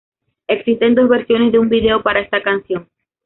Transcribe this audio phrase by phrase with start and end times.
[0.47, 2.89] Existen dos versiones de un vídeo para esta canción.